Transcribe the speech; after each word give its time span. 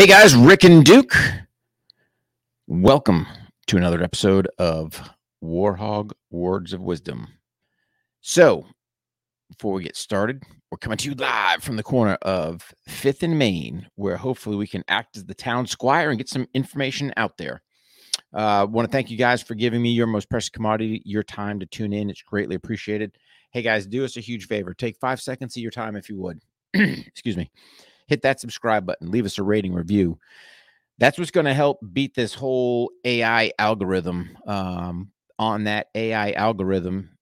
Hey 0.00 0.06
guys, 0.06 0.34
Rick 0.34 0.64
and 0.64 0.82
Duco. 0.82 1.18
Welcome 2.66 3.26
to 3.66 3.76
another 3.76 4.02
episode 4.02 4.48
of 4.58 5.10
Warhog 5.44 6.12
Words 6.30 6.72
of 6.72 6.80
Wisdom. 6.80 7.28
So, 8.22 8.64
before 9.50 9.74
we 9.74 9.82
get 9.82 9.96
started, 9.96 10.42
we're 10.70 10.78
coming 10.78 10.96
to 10.96 11.10
you 11.10 11.14
live 11.16 11.62
from 11.62 11.76
the 11.76 11.82
corner 11.82 12.16
of 12.22 12.72
Fifth 12.88 13.22
and 13.22 13.38
Main, 13.38 13.88
where 13.96 14.16
hopefully 14.16 14.56
we 14.56 14.66
can 14.66 14.84
act 14.88 15.18
as 15.18 15.26
the 15.26 15.34
town 15.34 15.66
squire 15.66 16.08
and 16.08 16.16
get 16.16 16.30
some 16.30 16.48
information 16.54 17.12
out 17.18 17.36
there. 17.36 17.60
I 18.32 18.60
uh, 18.60 18.66
want 18.68 18.88
to 18.88 18.92
thank 18.92 19.10
you 19.10 19.18
guys 19.18 19.42
for 19.42 19.54
giving 19.54 19.82
me 19.82 19.90
your 19.90 20.06
most 20.06 20.30
precious 20.30 20.48
commodity, 20.48 21.02
your 21.04 21.24
time 21.24 21.60
to 21.60 21.66
tune 21.66 21.92
in. 21.92 22.08
It's 22.08 22.22
greatly 22.22 22.56
appreciated. 22.56 23.18
Hey 23.52 23.60
guys, 23.60 23.86
do 23.86 24.06
us 24.06 24.16
a 24.16 24.20
huge 24.20 24.46
favor. 24.46 24.72
Take 24.72 24.96
five 24.96 25.20
seconds 25.20 25.58
of 25.58 25.62
your 25.62 25.70
time 25.70 25.94
if 25.94 26.08
you 26.08 26.18
would. 26.20 26.40
Excuse 26.72 27.36
me 27.36 27.50
hit 28.10 28.22
that 28.22 28.40
subscribe 28.40 28.84
button, 28.84 29.10
leave 29.10 29.24
us 29.24 29.38
a 29.38 29.42
rating 29.42 29.72
review. 29.72 30.18
That's 30.98 31.16
what's 31.16 31.30
going 31.30 31.46
to 31.46 31.54
help 31.54 31.78
beat 31.92 32.14
this 32.14 32.34
whole 32.34 32.90
AI 33.04 33.52
algorithm. 33.58 34.36
Um, 34.46 35.12
on 35.38 35.64
that 35.64 35.86
AI 35.94 36.32
algorithm, 36.32 37.16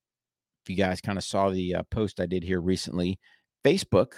if 0.65 0.71
you 0.71 0.75
guys 0.75 1.01
kind 1.01 1.17
of 1.17 1.23
saw 1.23 1.51
the 1.51 1.77
uh, 1.77 1.83
post 1.85 2.19
I 2.19 2.27
did 2.27 2.43
here 2.43 2.61
recently, 2.61 3.21
Facebook 3.65 4.15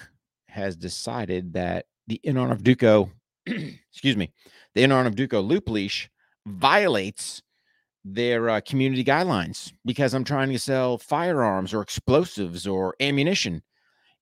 has 0.48 0.74
decided 0.74 1.52
that 1.52 1.84
the 2.06 2.18
in 2.24 2.38
of 2.38 2.64
Duco, 2.64 3.10
excuse 3.46 4.16
me, 4.16 4.32
the 4.74 4.84
in 4.84 4.92
of 4.92 5.16
Duco 5.16 5.42
loop 5.42 5.68
leash 5.68 6.08
violates 6.46 7.42
their 8.02 8.48
uh, 8.48 8.60
community 8.62 9.04
guidelines 9.04 9.70
because 9.84 10.14
I'm 10.14 10.24
trying 10.24 10.50
to 10.50 10.58
sell 10.58 10.96
firearms 10.96 11.74
or 11.74 11.82
explosives 11.82 12.66
or 12.66 12.94
ammunition. 13.00 13.62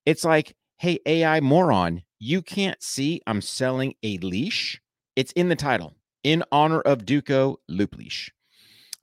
It's 0.05 0.25
like, 0.25 0.55
hey, 0.79 0.97
AI 1.05 1.41
moron, 1.41 2.01
you 2.19 2.41
can't 2.41 2.81
see 2.81 3.21
I'm 3.27 3.41
selling 3.41 3.95
a 4.01 4.17
leash. 4.19 4.81
It's 5.17 5.33
in 5.33 5.49
the 5.49 5.55
title 5.55 5.93
in 6.23 6.41
honor 6.53 6.79
of 6.79 7.05
Duco 7.05 7.57
Loop 7.67 7.97
Leash. 7.97 8.31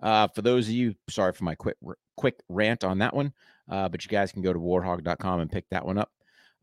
Uh, 0.02 0.26
for 0.28 0.40
those 0.40 0.68
of 0.68 0.72
you, 0.72 0.94
sorry 1.10 1.34
for 1.34 1.44
my 1.44 1.54
quick 1.54 1.76
quick 2.16 2.40
rant 2.48 2.82
on 2.82 2.98
that 2.98 3.14
one, 3.14 3.30
uh, 3.70 3.90
but 3.90 4.02
you 4.02 4.08
guys 4.08 4.32
can 4.32 4.40
go 4.40 4.54
to 4.54 4.58
warhog.com 4.58 5.40
and 5.40 5.52
pick 5.52 5.68
that 5.68 5.84
one 5.84 5.98
up. 5.98 6.10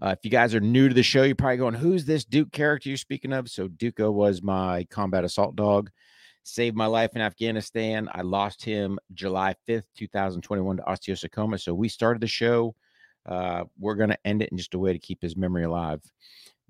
Uh, 0.04 0.16
if 0.18 0.20
you 0.24 0.32
guys 0.32 0.56
are 0.56 0.60
new 0.60 0.90
to 0.90 0.96
the 0.96 1.04
show, 1.04 1.22
you're 1.22 1.36
probably 1.36 1.58
going, 1.58 1.76
"Who's 1.76 2.06
this 2.06 2.26
Duco 2.26 2.50
character 2.50 2.90
you're 2.90 2.98
speaking 2.98 3.34
of?" 3.34 3.50
So 3.50 3.68
Duco 3.68 4.10
was 4.10 4.42
my 4.42 4.86
combat 4.90 5.24
assault 5.24 5.56
dog, 5.56 5.92
saved 6.42 6.76
my 6.76 6.88
life 6.88 7.12
in 7.16 7.22
Afghanistan. 7.22 8.10
I 8.12 8.24
lost 8.24 8.66
him 8.66 8.98
July 9.14 9.54
5th, 9.68 9.86
2021 9.96 10.78
to 10.78 10.84
osteosarcoma. 10.84 11.62
So 11.62 11.76
we 11.76 11.88
started 11.88 12.20
the 12.20 12.28
show. 12.28 12.76
Uh, 13.26 13.64
we're 13.80 13.96
going 13.96 14.10
to 14.10 14.20
end 14.26 14.42
it 14.42 14.50
in 14.50 14.58
just 14.58 14.74
a 14.74 14.80
way 14.80 14.94
to 14.94 15.00
keep 15.00 15.22
his 15.22 15.36
memory 15.36 15.64
alive 15.64 16.02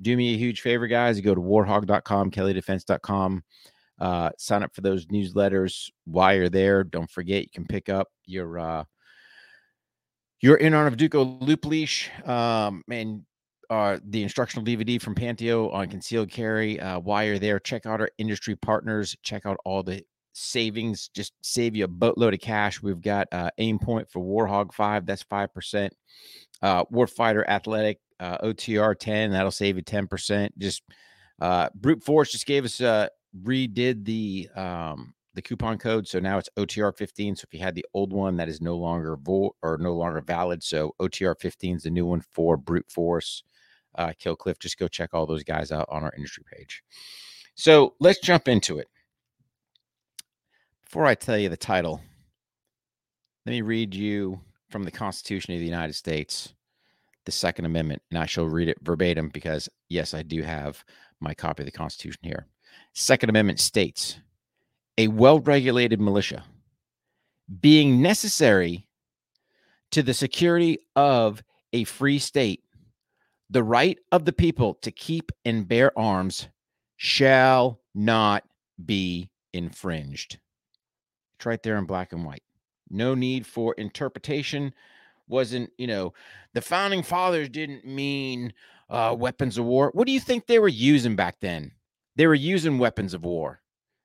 do 0.02 0.16
me 0.18 0.34
a 0.34 0.38
huge 0.38 0.62
favor, 0.62 0.88
guys. 0.88 1.18
You 1.18 1.23
go 1.23 1.36
to 1.36 1.42
warhog.com, 1.42 2.32
kellydefense.com, 2.32 3.44
uh, 4.00 4.30
sign 4.38 4.64
up 4.64 4.76
for 4.76 4.81
those 4.81 5.06
newsletters 5.08 5.90
while 6.06 6.36
you're 6.36 6.50
there. 6.50 6.84
Don't 6.84 7.09
forget, 7.09 7.44
you 7.44 7.50
can 7.52 7.66
pick 7.66 7.90
up 7.90 8.09
your 8.26 8.59
uh, 8.59 8.84
your 10.42 10.58
in 10.58 10.74
honor 10.74 10.88
of 10.88 10.98
Duco 10.98 11.24
loop 11.24 11.66
leash 11.66 12.12
um, 12.26 12.84
and 12.90 13.24
uh, 13.70 13.98
the 14.04 14.24
instructional 14.24 14.66
DVD 14.66 15.02
from 15.02 15.16
Panteao 15.16 15.74
on 15.74 15.88
concealed 15.88 16.30
carry. 16.30 16.80
Uh, 16.80 17.00
while 17.00 17.24
you're 17.24 17.40
there, 17.40 17.59
check 17.59 17.86
out 17.86 18.02
our 18.02 18.09
industry 18.18 18.56
partners. 18.56 19.16
Check 19.24 19.46
out 19.46 19.58
all 19.64 19.84
the 19.84 20.04
savings. 20.34 21.09
Just 21.16 21.34
save 21.42 21.76
you 21.76 21.86
a 21.86 21.88
boatload 21.88 22.34
of 22.34 22.42
cash. 22.42 22.81
We've 22.81 23.02
got 23.02 23.28
uh, 23.31 23.52
Aimpoint 23.59 24.09
for 24.09 24.22
Warhog 24.22 24.74
Five. 24.74 25.06
That's 25.06 25.24
five 25.24 25.53
percent. 25.53 25.94
Uh, 26.63 26.85
Warfighter 26.85 27.47
Athletic 27.47 28.00
uh, 28.19 28.40
OTR 28.40 28.97
10. 28.97 29.31
That'll 29.31 29.51
save 29.51 29.75
you 29.78 29.84
10%. 29.84 30.50
Just 30.57 30.81
uh, 31.41 31.69
brute 31.75 32.03
force 32.03 32.31
just 32.31 32.46
gave 32.46 32.66
us 32.66 32.79
uh 32.81 33.07
redid 33.44 34.06
the 34.06 34.47
um 34.56 35.13
the 35.34 35.41
coupon 35.41 35.78
code 35.78 36.07
so 36.07 36.19
now 36.19 36.38
it's 36.38 36.50
otr 36.57 36.96
15 36.96 37.35
so 37.35 37.46
if 37.47 37.53
you 37.53 37.59
had 37.59 37.75
the 37.75 37.85
old 37.94 38.13
one 38.13 38.38
that 38.38 38.47
is 38.47 38.62
no 38.62 38.78
longer 38.78 39.18
vo- 39.18 39.56
or 39.63 39.78
no 39.79 39.94
longer 39.94 40.22
valid 40.22 40.63
so 40.63 40.96
otr 41.01 41.35
15 41.40 41.78
is 41.78 41.84
the 41.84 41.90
new 41.90 42.06
one 42.06 42.22
for 42.22 42.56
brute 42.56 42.90
force 42.90 43.44
uh 43.95 44.13
kill 44.19 44.35
cliff 44.35 44.59
just 44.59 44.78
go 44.78 44.88
check 44.88 45.09
all 45.13 45.25
those 45.25 45.44
guys 45.44 45.72
out 45.72 45.88
on 45.90 46.03
our 46.03 46.13
industry 46.16 46.44
page 46.56 46.84
so 47.56 47.95
let's 48.00 48.19
jump 48.19 48.47
into 48.47 48.78
it 48.78 48.88
before 50.85 51.06
i 51.06 51.16
tell 51.16 51.38
you 51.38 51.50
the 51.50 51.57
title 51.57 52.00
let 53.45 53.51
me 53.51 53.62
read 53.62 53.95
you 53.95 54.40
from 54.73 54.84
the 54.84 54.91
constitution 54.91 55.53
of 55.53 55.59
the 55.61 55.66
united 55.66 55.94
states 55.94 56.53
the 57.25 57.31
Second 57.31 57.66
Amendment, 57.66 58.01
and 58.09 58.19
I 58.19 58.25
shall 58.25 58.45
read 58.45 58.67
it 58.67 58.78
verbatim 58.81 59.29
because, 59.29 59.69
yes, 59.89 60.13
I 60.13 60.23
do 60.23 60.41
have 60.41 60.84
my 61.19 61.34
copy 61.34 61.63
of 61.63 61.66
the 61.66 61.72
Constitution 61.72 62.22
here. 62.23 62.47
Second 62.94 63.29
Amendment 63.29 63.59
states 63.59 64.19
a 64.97 65.07
well 65.07 65.39
regulated 65.39 66.00
militia 66.00 66.44
being 67.59 68.01
necessary 68.01 68.88
to 69.91 70.03
the 70.03 70.13
security 70.13 70.79
of 70.95 71.44
a 71.72 71.83
free 71.83 72.19
state, 72.19 72.63
the 73.50 73.63
right 73.63 74.00
of 74.12 74.25
the 74.25 74.33
people 74.33 74.75
to 74.75 74.91
keep 74.91 75.31
and 75.45 75.67
bear 75.67 75.97
arms 75.97 76.47
shall 76.97 77.79
not 77.94 78.44
be 78.83 79.29
infringed. 79.53 80.39
It's 81.35 81.45
right 81.45 81.62
there 81.63 81.78
in 81.78 81.85
black 81.85 82.13
and 82.13 82.25
white. 82.25 82.44
No 82.89 83.16
need 83.16 83.45
for 83.45 83.73
interpretation, 83.75 84.73
wasn't, 85.27 85.71
you 85.77 85.88
know, 85.88 86.13
the 86.53 86.61
founding 86.61 87.03
fathers 87.03 87.49
didn't 87.49 87.85
mean 87.85 88.53
uh, 88.89 89.16
weapons 89.17 89.57
of 89.57 89.66
war. 89.66 89.91
What 89.94 90.05
do 90.05 90.13
you 90.13 90.19
think 90.19 90.45
they 90.45 90.59
were 90.59 90.67
using 90.67 91.16
back 91.16 91.39
then? 91.39 91.71
They 92.16 92.27
were 92.27 92.35
using 92.35 92.77
weapons 92.77 93.13
of 93.13 93.23
war. 93.23 93.61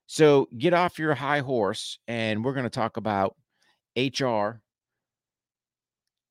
So 0.07 0.49
get 0.57 0.73
off 0.73 0.99
your 0.99 1.15
high 1.15 1.41
horse, 1.41 1.99
and 2.09 2.43
we're 2.43 2.55
going 2.55 2.65
to 2.65 2.71
talk 2.71 2.97
about 2.97 3.37
HR 3.95 4.63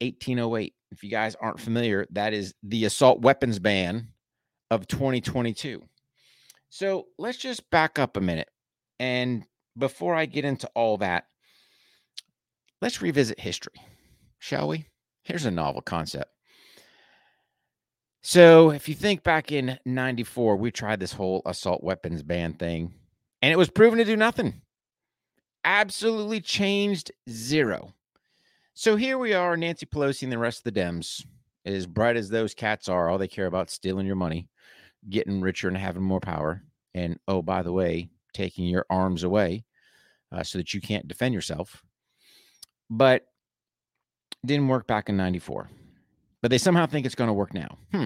1808. 0.01 0.73
If 0.91 1.03
you 1.03 1.11
guys 1.11 1.35
aren't 1.35 1.59
familiar, 1.59 2.07
that 2.11 2.33
is 2.33 2.53
the 2.63 2.85
assault 2.85 3.21
weapons 3.21 3.59
ban 3.59 4.07
of 4.71 4.87
2022. 4.87 5.83
So 6.69 7.07
let's 7.17 7.37
just 7.37 7.69
back 7.69 7.99
up 7.99 8.17
a 8.17 8.21
minute. 8.21 8.49
And 8.99 9.45
before 9.77 10.15
I 10.15 10.25
get 10.25 10.45
into 10.45 10.67
all 10.73 10.97
that, 10.97 11.25
let's 12.81 13.01
revisit 13.01 13.39
history 13.39 13.81
shall 14.39 14.67
we? 14.67 14.85
Here's 15.23 15.45
a 15.45 15.51
novel 15.51 15.81
concept. 15.81 16.31
So, 18.21 18.71
if 18.71 18.89
you 18.89 18.95
think 18.95 19.23
back 19.23 19.51
in 19.51 19.79
94, 19.85 20.57
we 20.57 20.71
tried 20.71 20.99
this 20.99 21.13
whole 21.13 21.41
assault 21.45 21.83
weapons 21.83 22.23
ban 22.23 22.53
thing, 22.53 22.93
and 23.41 23.51
it 23.51 23.57
was 23.57 23.69
proven 23.69 23.99
to 23.99 24.05
do 24.05 24.17
nothing. 24.17 24.61
Absolutely 25.63 26.41
changed 26.41 27.11
zero. 27.29 27.93
So, 28.73 28.95
here 28.95 29.17
we 29.17 29.33
are, 29.33 29.55
Nancy 29.55 29.85
Pelosi 29.85 30.23
and 30.23 30.31
the 30.31 30.37
rest 30.37 30.65
of 30.65 30.73
the 30.73 30.79
Dems, 30.79 31.25
as 31.65 31.85
bright 31.85 32.17
as 32.17 32.29
those 32.29 32.53
cats 32.53 32.89
are, 32.89 33.07
all 33.07 33.17
they 33.17 33.27
care 33.27 33.45
about 33.45 33.69
stealing 33.69 34.05
your 34.05 34.15
money, 34.15 34.49
getting 35.09 35.39
richer, 35.39 35.67
and 35.67 35.77
having 35.77 36.03
more 36.03 36.19
power. 36.19 36.63
And 36.93 37.19
oh, 37.27 37.41
by 37.41 37.61
the 37.61 37.71
way, 37.71 38.09
taking 38.33 38.65
your 38.65 38.85
arms 38.89 39.23
away 39.23 39.63
uh, 40.31 40.43
so 40.43 40.57
that 40.57 40.73
you 40.73 40.81
can't 40.81 41.07
defend 41.07 41.33
yourself. 41.33 41.81
But 42.89 43.27
didn't 44.45 44.67
work 44.67 44.87
back 44.87 45.09
in 45.09 45.17
94, 45.17 45.69
but 46.41 46.51
they 46.51 46.57
somehow 46.57 46.85
think 46.85 47.05
it's 47.05 47.15
going 47.15 47.27
to 47.27 47.33
work 47.33 47.53
now. 47.53 47.77
Hmm. 47.91 48.05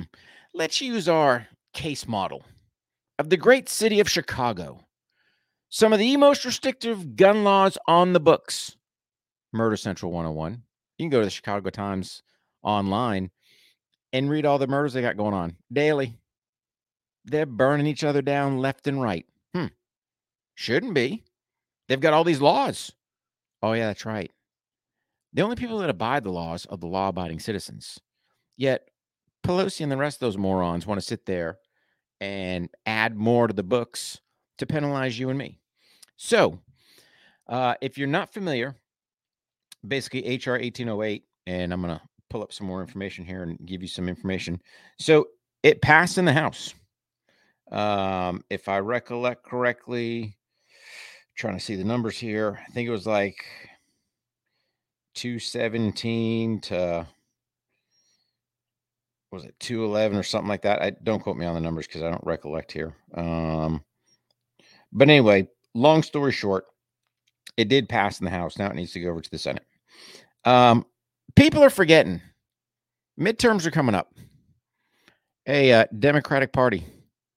Let's 0.54 0.82
use 0.82 1.08
our 1.08 1.48
case 1.74 2.08
model 2.08 2.44
of 3.20 3.30
the 3.30 3.38
great 3.38 3.70
city 3.70 4.00
of 4.00 4.10
Chicago. 4.10 4.86
Some 5.70 5.94
of 5.94 6.00
the 6.00 6.18
most 6.18 6.44
restrictive 6.44 7.16
gun 7.16 7.44
laws 7.44 7.78
on 7.88 8.14
the 8.14 8.20
books. 8.20 8.76
Murder 9.54 9.78
Central 9.78 10.12
101. 10.12 10.64
You 10.98 11.04
can 11.06 11.10
go 11.10 11.20
to 11.20 11.26
the 11.26 11.32
Chicago 11.32 11.70
Times 11.70 12.24
online 12.64 13.32
and 14.12 14.30
read 14.30 14.46
all 14.46 14.58
the 14.58 14.68
murders 14.68 14.94
they 14.94 15.02
got 15.02 15.18
going 15.18 15.34
on 15.34 15.56
daily. 15.72 16.18
They're 17.26 17.46
burning 17.46 17.88
each 17.88 18.04
other 18.04 18.22
down 18.22 18.58
left 18.58 18.88
and 18.88 19.02
right. 19.02 19.26
Hmm. 19.54 19.68
Shouldn't 20.56 20.94
be. 20.94 21.24
They've 21.88 22.00
got 22.00 22.14
all 22.14 22.24
these 22.24 22.42
laws. 22.42 22.92
Oh, 23.62 23.74
yeah, 23.74 23.88
that's 23.88 24.06
right. 24.06 24.32
The 25.34 25.42
only 25.42 25.56
people 25.56 25.80
that 25.80 25.90
abide 25.90 26.24
the 26.24 26.32
laws 26.32 26.66
are 26.66 26.78
the 26.78 26.88
law 26.88 27.10
abiding 27.10 27.40
citizens. 27.40 28.00
Yet 28.58 28.90
Pelosi 29.44 29.82
and 29.82 29.92
the 29.92 29.98
rest 29.98 30.18
of 30.18 30.20
those 30.22 30.38
morons 30.38 30.86
want 30.86 31.00
to 31.00 31.06
sit 31.06 31.26
there 31.26 31.58
and 32.20 32.70
add 32.86 33.16
more 33.16 33.48
to 33.48 33.54
the 33.54 33.64
books 33.64 34.20
to 34.58 34.66
penalize 34.66 35.18
you 35.18 35.30
and 35.30 35.40
me. 35.40 35.58
So, 36.18 36.60
uh, 37.48 37.76
if 37.82 37.98
you're 37.98 38.08
not 38.08 38.34
familiar, 38.34 38.76
basically 39.88 40.22
HR 40.22 40.52
1808, 40.52 41.24
and 41.48 41.74
I'm 41.74 41.82
going 41.82 41.96
to 41.96 42.02
pull 42.30 42.44
up 42.44 42.54
some 42.54 42.68
more 42.68 42.82
information 42.82 43.26
here 43.26 43.42
and 43.44 43.58
give 43.66 43.82
you 43.82 43.88
some 43.88 44.08
information. 44.08 44.62
So, 45.00 45.28
it 45.64 45.82
passed 45.82 46.18
in 46.18 46.26
the 46.26 46.34
House. 46.34 46.74
Um, 47.72 48.44
if 48.50 48.68
I 48.68 48.80
recollect 48.80 49.44
correctly, 49.44 50.38
trying 51.36 51.58
to 51.58 51.64
see 51.64 51.76
the 51.76 51.84
numbers 51.84 52.18
here, 52.18 52.60
I 52.68 52.72
think 52.72 52.88
it 52.88 52.92
was 52.92 53.08
like 53.08 53.44
217 55.16 56.62
to 56.62 57.08
was 59.32 59.46
it 59.46 59.56
211 59.60 60.18
or 60.18 60.24
something 60.24 60.50
like 60.50 60.64
that? 60.64 60.82
I 60.82 60.92
don't 61.04 61.22
quote 61.22 61.38
me 61.38 61.46
on 61.46 61.56
the 61.56 61.62
numbers 61.62 61.88
because 61.88 62.02
I 62.02 62.10
don't 62.10 62.24
recollect 62.26 62.72
here. 62.72 62.94
Um, 63.14 63.84
but 64.92 65.10
anyway, 65.10 65.48
long 65.74 66.04
story 66.04 66.34
short, 66.34 66.66
it 67.56 67.70
did 67.70 67.88
pass 67.88 68.20
in 68.20 68.26
the 68.26 68.32
House. 68.32 68.58
Now 68.58 68.70
it 68.70 68.76
needs 68.76 68.92
to 68.92 69.00
go 69.00 69.10
over 69.10 69.22
to 69.22 69.32
the 69.32 69.38
Senate. 69.38 69.66
Um, 70.44 70.86
people 71.36 71.64
are 71.64 71.70
forgetting 71.70 72.22
midterms 73.20 73.66
are 73.66 73.72
coming 73.72 73.96
up. 73.96 74.14
Hey, 75.46 75.74
uh, 75.74 75.86
Democratic 75.98 76.52
Party, 76.52 76.86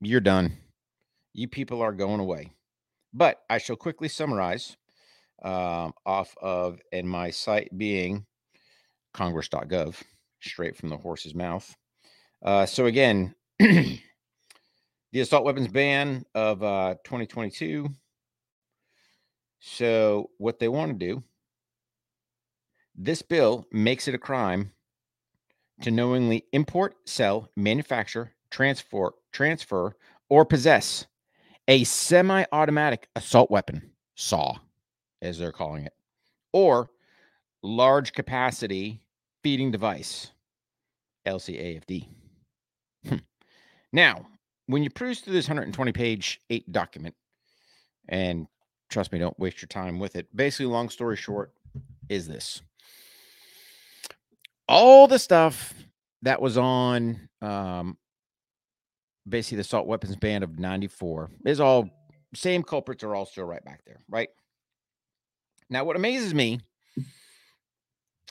you're 0.00 0.20
done. 0.20 0.56
You 1.32 1.48
people 1.48 1.82
are 1.82 1.92
going 1.92 2.20
away. 2.20 2.52
But 3.12 3.42
I 3.48 3.58
shall 3.58 3.76
quickly 3.76 4.08
summarize 4.08 4.76
um, 5.44 5.92
off 6.06 6.34
of, 6.40 6.80
and 6.92 7.08
my 7.08 7.30
site 7.30 7.76
being 7.76 8.26
congress.gov, 9.12 10.02
straight 10.40 10.76
from 10.76 10.88
the 10.88 10.96
horse's 10.96 11.34
mouth. 11.34 11.74
Uh, 12.42 12.66
so 12.66 12.86
again, 12.86 13.34
the 13.58 14.00
assault 15.14 15.44
weapons 15.44 15.68
ban 15.68 16.24
of 16.34 16.62
uh, 16.62 16.94
2022. 17.04 17.88
So 19.60 20.30
what 20.38 20.58
they 20.58 20.68
want 20.68 20.98
to 20.98 21.06
do, 21.06 21.22
this 22.96 23.22
bill 23.22 23.66
makes 23.72 24.08
it 24.08 24.14
a 24.14 24.18
crime 24.18 24.72
to 25.82 25.90
knowingly 25.90 26.44
import, 26.52 26.96
sell, 27.06 27.48
manufacture, 27.56 28.34
transfer, 28.50 29.14
transfer, 29.32 29.96
or 30.28 30.44
possess 30.44 31.06
a 31.66 31.82
semi-automatic 31.84 33.08
assault 33.16 33.50
weapon, 33.50 33.90
SAW, 34.14 34.58
as 35.24 35.38
they're 35.38 35.52
calling 35.52 35.84
it, 35.84 35.92
or 36.52 36.90
large 37.62 38.12
capacity 38.12 39.00
feeding 39.42 39.70
device, 39.70 40.30
LCAFD. 41.26 42.08
Hmm. 43.08 43.16
now, 43.92 44.26
when 44.66 44.82
you 44.82 44.90
peruse 44.90 45.20
through 45.20 45.34
this 45.34 45.48
120 45.48 45.92
page 45.92 46.40
eight 46.50 46.70
document, 46.70 47.14
and 48.08 48.46
trust 48.90 49.12
me, 49.12 49.18
don't 49.18 49.38
waste 49.38 49.60
your 49.60 49.68
time 49.68 49.98
with 49.98 50.16
it. 50.16 50.34
Basically, 50.34 50.66
long 50.66 50.88
story 50.88 51.16
short, 51.16 51.52
is 52.08 52.28
this 52.28 52.62
all 54.68 55.06
the 55.06 55.18
stuff 55.18 55.74
that 56.22 56.40
was 56.40 56.56
on 56.56 57.28
um, 57.42 57.98
basically 59.28 59.56
the 59.56 59.62
assault 59.62 59.86
weapons 59.86 60.16
ban 60.16 60.42
of 60.42 60.58
94 60.58 61.30
is 61.44 61.60
all 61.60 61.88
same 62.34 62.62
culprits 62.62 63.04
are 63.04 63.14
all 63.14 63.26
still 63.26 63.44
right 63.44 63.64
back 63.64 63.84
there, 63.86 64.02
right? 64.08 64.28
Now, 65.74 65.82
what 65.82 65.96
amazes 65.96 66.32
me 66.32 66.60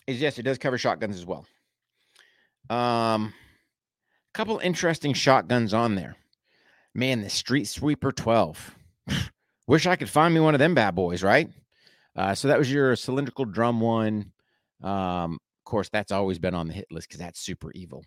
is 0.08 0.22
yes, 0.22 0.40
it 0.40 0.44
does 0.44 0.58
cover 0.58 0.78
shotguns 0.78 1.18
as 1.18 1.26
well. 1.26 1.46
Um, 2.70 3.34
a 3.34 4.34
couple 4.34 4.60
interesting 4.60 5.14
shotguns 5.14 5.74
on 5.74 5.96
there. 5.96 6.16
Man, 6.96 7.22
the 7.22 7.30
Street 7.30 7.68
Sweeper 7.68 8.14
12. 8.14 8.76
Wish 9.68 9.86
I 9.86 9.98
could 9.98 10.10
find 10.10 10.34
me 10.34 10.40
one 10.40 10.56
of 10.56 10.60
them 10.60 10.74
bad 10.74 10.96
boys, 10.96 11.22
right? 11.22 11.50
Uh, 12.16 12.34
so 12.34 12.48
that 12.48 12.58
was 12.58 12.72
your 12.72 12.96
cylindrical 12.96 13.44
drum 13.44 13.82
one. 13.82 14.32
Um, 14.82 15.34
of 15.34 15.66
course, 15.66 15.90
that's 15.90 16.14
always 16.14 16.40
been 16.40 16.56
on 16.56 16.70
the 16.70 16.74
hit 16.74 16.88
list 16.92 17.10
because 17.10 17.20
that's 17.20 17.42
super 17.42 17.74
evil. 17.74 18.06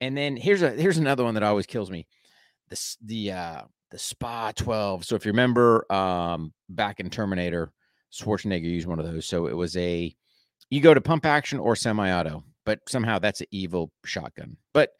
And 0.00 0.16
then 0.16 0.34
here's 0.34 0.62
a 0.62 0.70
here's 0.70 0.96
another 0.96 1.24
one 1.24 1.34
that 1.34 1.42
always 1.42 1.66
kills 1.66 1.90
me. 1.90 2.06
The 2.70 2.96
the 3.04 3.32
uh 3.32 3.62
the 3.90 3.98
SPAS-12. 3.98 5.04
So 5.04 5.14
if 5.14 5.26
you 5.26 5.32
remember 5.32 5.84
um 5.92 6.54
back 6.70 7.00
in 7.00 7.10
Terminator, 7.10 7.70
Schwarzenegger 8.12 8.62
used 8.62 8.86
one 8.86 8.98
of 8.98 9.06
those. 9.06 9.26
So 9.26 9.46
it 9.46 9.56
was 9.56 9.76
a 9.76 10.14
you 10.70 10.80
go 10.80 10.94
to 10.94 11.00
pump 11.00 11.26
action 11.26 11.58
or 11.58 11.76
semi-auto, 11.76 12.44
but 12.64 12.80
somehow 12.88 13.18
that's 13.18 13.40
an 13.40 13.46
evil 13.50 13.92
shotgun. 14.04 14.56
But 14.72 14.90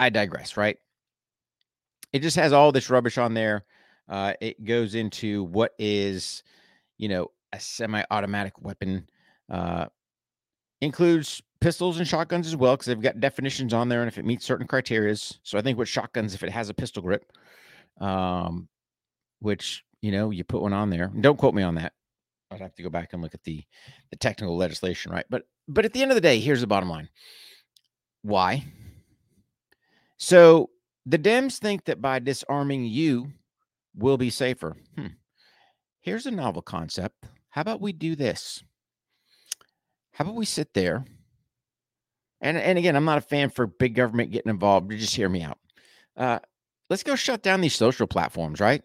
I 0.00 0.10
digress, 0.10 0.56
right? 0.56 0.78
It 2.12 2.20
just 2.20 2.36
has 2.36 2.52
all 2.52 2.72
this 2.72 2.90
rubbish 2.90 3.18
on 3.18 3.34
there. 3.34 3.64
Uh, 4.08 4.34
it 4.40 4.64
goes 4.64 4.94
into 4.94 5.44
what 5.44 5.72
is, 5.78 6.42
you 6.98 7.08
know, 7.08 7.30
a 7.52 7.60
semi-automatic 7.60 8.60
weapon. 8.60 9.08
Uh, 9.50 9.86
includes 10.80 11.42
pistols 11.60 11.98
and 11.98 12.06
shotguns 12.06 12.46
as 12.46 12.56
well 12.56 12.74
because 12.74 12.86
they've 12.86 13.00
got 13.00 13.20
definitions 13.20 13.72
on 13.72 13.88
there 13.88 14.00
and 14.00 14.08
if 14.08 14.18
it 14.18 14.24
meets 14.24 14.44
certain 14.44 14.66
criterias. 14.66 15.38
So 15.42 15.58
I 15.58 15.62
think 15.62 15.78
with 15.78 15.88
shotguns, 15.88 16.34
if 16.34 16.42
it 16.42 16.50
has 16.50 16.68
a 16.68 16.74
pistol 16.74 17.02
grip, 17.02 17.32
um, 18.00 18.68
which 19.40 19.84
you 20.00 20.12
know 20.12 20.30
you 20.30 20.44
put 20.44 20.62
one 20.62 20.72
on 20.72 20.90
there. 20.90 21.10
Don't 21.20 21.38
quote 21.38 21.54
me 21.54 21.62
on 21.62 21.74
that. 21.76 21.92
I'd 22.54 22.60
have 22.60 22.74
to 22.76 22.82
go 22.82 22.90
back 22.90 23.12
and 23.12 23.22
look 23.22 23.34
at 23.34 23.44
the 23.44 23.64
the 24.10 24.16
technical 24.16 24.56
legislation, 24.56 25.12
right? 25.12 25.26
But 25.28 25.42
but 25.68 25.84
at 25.84 25.92
the 25.92 26.02
end 26.02 26.10
of 26.10 26.14
the 26.14 26.20
day, 26.20 26.38
here's 26.40 26.60
the 26.60 26.66
bottom 26.66 26.88
line. 26.88 27.08
Why? 28.22 28.64
So 30.16 30.70
the 31.04 31.18
Dems 31.18 31.58
think 31.58 31.84
that 31.84 32.00
by 32.00 32.18
disarming 32.18 32.84
you, 32.84 33.32
we'll 33.94 34.16
be 34.16 34.30
safer. 34.30 34.76
Hmm. 34.96 35.06
Here's 36.00 36.26
a 36.26 36.30
novel 36.30 36.62
concept. 36.62 37.24
How 37.50 37.60
about 37.60 37.80
we 37.80 37.92
do 37.92 38.16
this? 38.16 38.62
How 40.12 40.24
about 40.24 40.36
we 40.36 40.44
sit 40.44 40.74
there? 40.74 41.04
And 42.40 42.56
and 42.56 42.78
again, 42.78 42.96
I'm 42.96 43.04
not 43.04 43.18
a 43.18 43.22
fan 43.22 43.50
for 43.50 43.66
big 43.66 43.94
government 43.94 44.30
getting 44.30 44.50
involved. 44.50 44.90
Just 44.90 45.16
hear 45.16 45.28
me 45.28 45.42
out. 45.42 45.58
Uh, 46.16 46.38
let's 46.90 47.02
go 47.02 47.16
shut 47.16 47.42
down 47.42 47.60
these 47.60 47.74
social 47.74 48.06
platforms, 48.06 48.60
right? 48.60 48.82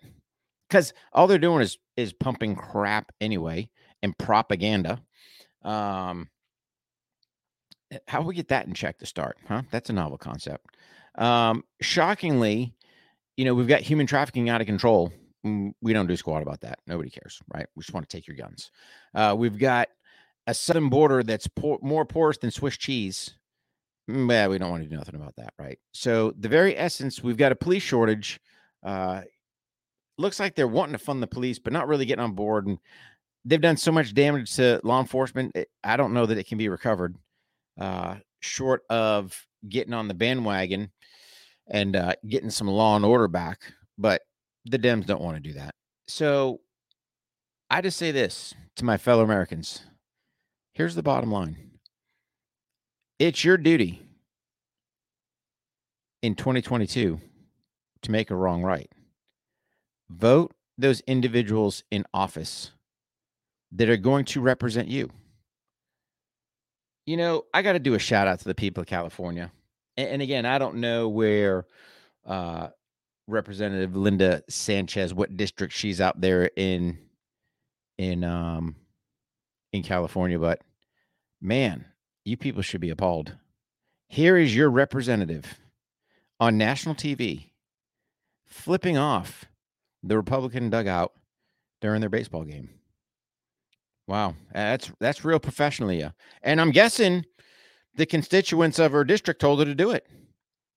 Because 0.70 0.94
all 1.14 1.28
they're 1.28 1.38
doing 1.38 1.62
is 1.62 1.78
is 1.98 2.14
pumping 2.14 2.56
crap 2.56 3.12
anyway 3.20 3.70
and 4.02 4.18
propaganda. 4.18 5.02
Um, 5.64 6.30
eh, 7.92 7.98
how 8.08 8.22
we 8.22 8.36
get 8.36 8.50
that 8.50 8.68
in 8.68 8.74
check 8.74 9.00
to 9.00 9.06
start, 9.06 9.38
huh? 9.48 9.64
That's 9.72 9.90
a 9.90 9.94
novel 9.94 10.18
concept. 10.18 10.66
Um, 11.16 11.64
shockingly, 11.82 12.74
you 13.36 13.46
know, 13.46 13.54
we've 13.54 13.68
got 13.68 13.82
human 13.82 14.08
trafficking 14.08 14.50
out 14.50 14.62
of 14.62 14.68
control. 14.68 15.12
Mm, 15.46 15.72
we 15.82 15.94
don't 15.94 16.08
do 16.08 16.16
squat 16.16 16.42
about 16.42 16.62
that. 16.62 16.80
Nobody 16.88 17.10
cares, 17.10 17.40
right? 17.54 17.66
We 17.76 17.82
just 17.82 17.94
want 17.94 18.08
to 18.08 18.16
take 18.16 18.28
your 18.28 18.38
guns. 18.38 18.72
Uh, 19.14 19.36
we've 19.38 19.58
got 19.58 19.90
a 20.48 20.54
southern 20.54 20.90
border 20.90 21.24
that's 21.24 21.48
por- 21.48 21.80
more 21.82 22.06
porous 22.06 22.38
than 22.38 22.52
Swiss 22.52 22.78
cheese. 22.78 23.32
Mm, 24.10 24.28
well, 24.28 24.50
we 24.50 24.58
don't 24.58 24.72
want 24.72 24.84
to 24.84 24.90
do 24.90 24.96
nothing 24.96 25.16
about 25.16 25.36
that, 25.38 25.54
right? 25.60 25.80
So, 25.92 26.34
the 26.38 26.50
very 26.50 26.78
essence, 26.78 27.24
we've 27.24 27.38
got 27.38 27.52
a 27.52 27.56
police 27.56 27.84
shortage. 27.84 28.40
Uh, 28.84 29.22
looks 30.20 30.40
like 30.40 30.56
they're 30.56 30.68
wanting 30.68 30.94
to 30.94 31.00
fund 31.00 31.24
the 31.24 31.28
police, 31.28 31.60
but 31.60 31.74
not 31.74 31.88
really 31.88 32.06
getting 32.06 32.24
on 32.24 32.34
board. 32.34 32.68
And 32.68 32.78
they've 33.46 33.62
done 33.62 33.78
so 33.78 33.92
much 33.92 34.14
damage 34.14 34.56
to 34.56 34.82
law 34.84 35.00
enforcement. 35.00 35.56
It, 35.56 35.70
I 35.84 35.98
don't 35.98 36.14
know 36.14 36.26
that 36.26 36.38
it 36.38 36.48
can 36.48 36.58
be 36.58 36.70
recovered, 36.70 37.16
uh, 37.80 38.16
short 38.42 38.84
of 38.90 39.46
getting 39.68 39.94
on 39.94 40.08
the 40.08 40.14
bandwagon 40.14 40.92
and 41.68 41.96
uh, 41.96 42.14
getting 42.28 42.50
some 42.50 42.68
law 42.68 42.96
and 42.96 43.06
order 43.06 43.28
back. 43.28 43.62
But 43.98 44.22
the 44.66 44.80
Dems 44.80 45.06
don't 45.06 45.22
want 45.22 45.38
to 45.38 45.42
do 45.42 45.54
that. 45.54 45.74
So, 46.08 46.60
I 47.70 47.82
just 47.82 47.98
say 47.98 48.12
this 48.12 48.54
to 48.78 48.86
my 48.86 48.98
fellow 48.98 49.24
Americans 49.24 49.84
Here's 50.74 50.96
the 50.96 51.04
bottom 51.04 51.32
line 51.32 51.58
it's 53.20 53.44
your 53.44 53.58
duty 53.58 54.02
in 56.22 56.36
2022 56.36 57.20
to 58.02 58.12
make 58.12 58.32
a 58.32 58.36
wrong 58.36 58.64
right. 58.64 58.90
Vote 60.10 60.54
those 60.78 61.02
individuals 61.02 61.84
in 61.92 62.06
office 62.14 62.72
that 63.72 63.90
are 63.90 63.98
going 63.98 64.26
to 64.26 64.42
represent 64.42 64.88
you. 64.88 65.10
You 67.06 67.18
know, 67.18 67.44
I 67.54 67.62
got 67.62 67.74
to 67.74 67.80
do 67.80 67.94
a 67.96 68.00
shout 68.00 68.28
out 68.28 68.40
to 68.40 68.46
the 68.46 68.56
people 68.56 68.82
of 68.82 68.88
California. 68.88 69.52
And, 69.98 70.10
and 70.10 70.22
again, 70.22 70.46
I 70.46 70.58
don't 70.58 70.76
know 70.76 71.10
where 71.10 71.66
uh, 72.26 72.70
Representative 73.28 73.96
Linda 73.96 74.44
Sanchez, 74.50 75.14
what 75.14 75.38
district 75.38 75.74
she's 75.74 76.02
out 76.02 76.20
there 76.20 76.50
in 76.56 76.98
in 77.98 78.24
um 78.24 78.76
in 79.74 79.84
California, 79.84 80.40
but 80.40 80.62
Man, 81.42 81.86
you 82.26 82.36
people 82.36 82.62
should 82.62 82.82
be 82.82 82.90
appalled. 82.90 83.36
Here 84.08 84.38
is 84.38 84.56
your 84.56 84.70
representative 84.70 85.60
on 86.40 86.58
national 86.58 86.96
TV 86.96 87.52
flipping 88.46 88.98
off 88.98 89.46
the 90.04 90.18
Republican 90.18 90.70
dugout 90.70 91.14
during 91.82 92.02
their 92.02 92.10
baseball 92.10 92.44
game. 92.44 92.70
Wow, 94.08 94.36
that's 94.54 94.92
that's 95.00 95.24
real 95.24 95.40
professional, 95.40 95.92
yeah. 95.92 96.12
And 96.42 96.60
I'm 96.60 96.72
guessing 96.72 97.26
the 97.96 98.06
constituents 98.06 98.80
of 98.80 98.92
her 98.92 99.04
district 99.04 99.42
told 99.42 99.60
her 99.60 99.66
to 99.66 99.76
do 99.76 99.92
it. 99.92 100.08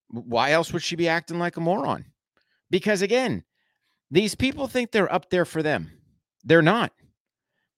Why 0.09 0.53
else 0.53 0.73
would 0.73 0.83
she 0.83 0.97
be 0.97 1.09
acting 1.09 1.39
like 1.39 1.57
a 1.57 1.61
moron? 1.61 2.05
Because 2.71 3.01
again, 3.01 3.45
these 4.11 4.35
people 4.35 4.67
think 4.67 4.91
they're 4.91 5.13
up 5.13 5.31
there 5.31 5.47
for 5.47 5.63
them. 5.63 5.91
They're 6.45 6.61
not. 6.61 6.93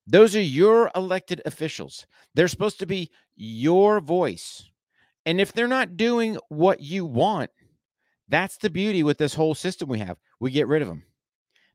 Those 0.07 0.35
are 0.35 0.41
your 0.41 0.91
elected 0.97 1.41
officials. 1.47 2.07
They're 2.35 2.49
supposed 2.49 2.81
to 2.81 2.87
be 2.87 3.11
your 3.37 4.01
voice. 4.01 4.65
And 5.25 5.41
if 5.41 5.53
they're 5.53 5.69
not 5.69 5.97
doing 5.97 6.37
what 6.49 6.81
you 6.81 7.07
want, 7.07 7.51
that's 8.29 8.57
the 8.57 8.71
beauty 8.71 9.03
with 9.03 9.19
this 9.19 9.35
whole 9.35 9.55
system 9.55 9.89
we 9.89 10.01
have. 10.01 10.19
We 10.41 10.51
get 10.51 10.67
rid 10.67 10.83
of 10.83 10.89
them. 10.89 11.05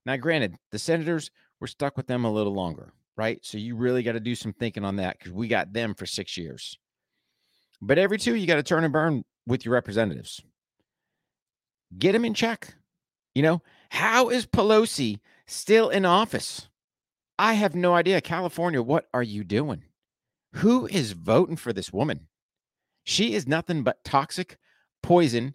Now, 0.09 0.17
granted, 0.17 0.55
the 0.71 0.79
senators, 0.79 1.29
we're 1.59 1.67
stuck 1.67 1.95
with 1.95 2.07
them 2.07 2.25
a 2.25 2.31
little 2.31 2.55
longer, 2.55 2.93
right? 3.15 3.37
So 3.43 3.59
you 3.59 3.75
really 3.75 4.01
got 4.01 4.13
to 4.13 4.19
do 4.19 4.33
some 4.33 4.53
thinking 4.53 4.83
on 4.83 4.95
that 4.95 5.19
because 5.19 5.31
we 5.31 5.47
got 5.47 5.71
them 5.71 5.93
for 5.93 6.07
six 6.07 6.35
years. 6.35 6.79
But 7.79 7.99
every 7.99 8.17
two, 8.17 8.33
you 8.33 8.47
got 8.47 8.55
to 8.55 8.63
turn 8.63 8.83
and 8.83 8.91
burn 8.91 9.23
with 9.45 9.63
your 9.63 9.75
representatives. 9.75 10.41
Get 11.95 12.13
them 12.13 12.25
in 12.25 12.33
check. 12.33 12.73
You 13.35 13.43
know, 13.43 13.61
how 13.91 14.29
is 14.29 14.47
Pelosi 14.47 15.19
still 15.45 15.89
in 15.89 16.05
office? 16.05 16.69
I 17.37 17.53
have 17.53 17.75
no 17.75 17.93
idea. 17.93 18.19
California, 18.19 18.81
what 18.81 19.07
are 19.13 19.21
you 19.21 19.43
doing? 19.43 19.83
Who 20.53 20.87
is 20.87 21.11
voting 21.11 21.55
for 21.55 21.71
this 21.71 21.93
woman? 21.93 22.29
She 23.03 23.35
is 23.35 23.47
nothing 23.47 23.83
but 23.83 24.03
toxic 24.03 24.57
poison 25.03 25.53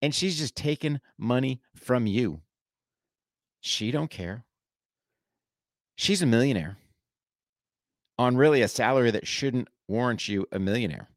and 0.00 0.14
she's 0.14 0.38
just 0.38 0.54
taking 0.54 1.00
money 1.18 1.60
from 1.74 2.06
you. 2.06 2.42
She 3.60 3.90
don't 3.90 4.10
care. 4.10 4.44
She's 5.96 6.22
a 6.22 6.26
millionaire 6.26 6.76
on 8.18 8.36
really 8.36 8.62
a 8.62 8.68
salary 8.68 9.10
that 9.10 9.26
shouldn't 9.26 9.68
warrant 9.88 10.28
you 10.28 10.46
a 10.52 10.58
millionaire. 10.58 11.08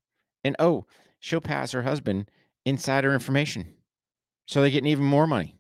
And 0.44 0.56
oh, 0.60 0.86
she'll 1.20 1.42
pass 1.42 1.72
her 1.72 1.84
husband 1.84 2.30
insider 2.66 3.14
information. 3.14 3.74
So 4.46 4.62
they're 4.62 4.70
getting 4.70 4.90
even 4.90 5.06
more 5.06 5.28
money. 5.28 5.56